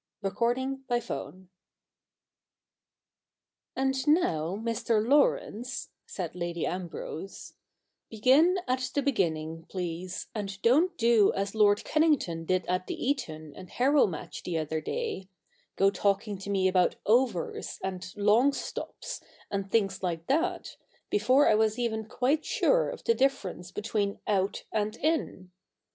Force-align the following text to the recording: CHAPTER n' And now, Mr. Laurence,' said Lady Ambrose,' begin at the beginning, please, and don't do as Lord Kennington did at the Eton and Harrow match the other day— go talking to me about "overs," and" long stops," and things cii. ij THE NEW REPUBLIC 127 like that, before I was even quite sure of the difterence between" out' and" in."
CHAPTER 0.23 0.59
n' 0.89 1.49
And 3.75 4.07
now, 4.07 4.55
Mr. 4.55 5.07
Laurence,' 5.07 5.89
said 6.07 6.33
Lady 6.33 6.65
Ambrose,' 6.65 7.53
begin 8.09 8.57
at 8.67 8.89
the 8.95 9.03
beginning, 9.03 9.67
please, 9.69 10.25
and 10.33 10.59
don't 10.63 10.97
do 10.97 11.31
as 11.33 11.53
Lord 11.53 11.83
Kennington 11.83 12.45
did 12.45 12.65
at 12.65 12.87
the 12.87 12.95
Eton 13.09 13.53
and 13.55 13.69
Harrow 13.69 14.07
match 14.07 14.41
the 14.41 14.57
other 14.57 14.81
day— 14.81 15.29
go 15.77 15.91
talking 15.91 16.39
to 16.39 16.49
me 16.49 16.67
about 16.67 16.95
"overs," 17.05 17.77
and" 17.83 18.11
long 18.17 18.53
stops," 18.53 19.21
and 19.51 19.69
things 19.69 19.99
cii. 19.99 20.07
ij 20.07 20.25
THE 20.25 20.33
NEW 20.33 20.39
REPUBLIC 20.39 20.49
127 20.49 20.61
like 20.63 20.71
that, 20.71 20.77
before 21.11 21.47
I 21.47 21.53
was 21.53 21.77
even 21.77 22.05
quite 22.05 22.43
sure 22.43 22.89
of 22.89 23.03
the 23.03 23.13
difterence 23.13 23.71
between" 23.71 24.19
out' 24.37 24.63
and" 24.71 24.95
in." 25.15 25.51